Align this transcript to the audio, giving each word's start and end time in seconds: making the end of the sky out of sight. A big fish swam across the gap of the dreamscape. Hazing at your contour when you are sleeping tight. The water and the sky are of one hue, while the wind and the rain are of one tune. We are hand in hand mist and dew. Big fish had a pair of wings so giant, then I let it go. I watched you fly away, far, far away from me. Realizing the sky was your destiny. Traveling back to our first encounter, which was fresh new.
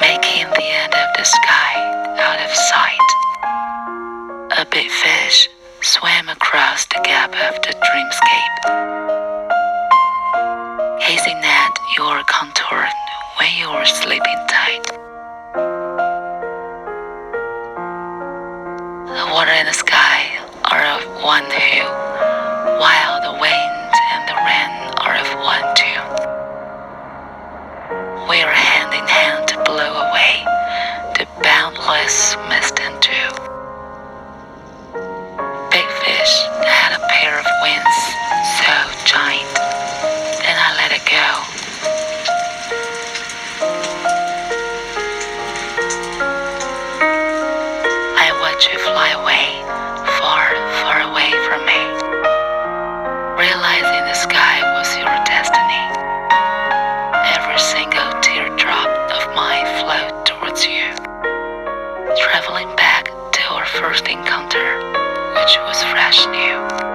making 0.00 0.46
the 0.50 0.62
end 0.62 0.94
of 0.94 1.08
the 1.16 1.24
sky 1.24 1.74
out 2.18 2.38
of 2.38 2.54
sight. 2.54 3.08
A 4.58 4.64
big 4.70 4.88
fish 4.90 5.50
swam 5.82 6.28
across 6.28 6.86
the 6.86 7.00
gap 7.02 7.30
of 7.34 7.60
the 7.62 7.74
dreamscape. 7.82 8.56
Hazing 11.00 11.40
at 11.42 11.78
your 11.96 12.22
contour 12.24 12.86
when 13.40 13.50
you 13.58 13.66
are 13.66 13.86
sleeping 13.86 14.40
tight. 14.46 14.84
The 19.18 19.26
water 19.34 19.50
and 19.50 19.66
the 19.66 19.72
sky 19.72 20.38
are 20.70 20.84
of 20.94 21.02
one 21.24 21.50
hue, 21.50 21.90
while 22.78 23.20
the 23.20 23.32
wind 23.40 23.92
and 24.14 24.28
the 24.30 24.38
rain 24.46 24.94
are 25.02 25.16
of 25.18 25.28
one 25.42 25.74
tune. 25.74 26.10
We 28.28 28.42
are 28.42 28.52
hand 28.52 28.94
in 28.94 29.06
hand 29.08 29.47
mist 31.88 32.80
and 32.80 33.00
dew. 33.00 33.30
Big 35.70 35.88
fish 36.04 36.34
had 36.68 36.92
a 36.92 37.00
pair 37.08 37.38
of 37.38 37.46
wings 37.62 37.98
so 38.60 38.74
giant, 39.06 39.48
then 40.44 40.56
I 40.60 40.76
let 40.76 40.92
it 40.92 41.04
go. 41.08 41.28
I 48.20 48.36
watched 48.42 48.70
you 48.70 48.78
fly 48.80 49.12
away, 49.16 49.64
far, 50.20 50.52
far 50.82 51.00
away 51.08 51.32
from 51.48 51.64
me. 51.64 51.80
Realizing 53.40 54.04
the 54.04 54.12
sky 54.12 54.60
was 54.76 54.94
your 54.98 55.24
destiny. 55.24 55.47
Traveling 62.18 62.74
back 62.74 63.06
to 63.32 63.42
our 63.52 63.64
first 63.64 64.08
encounter, 64.08 64.78
which 65.38 65.56
was 65.66 65.82
fresh 65.84 66.26
new. 66.26 66.87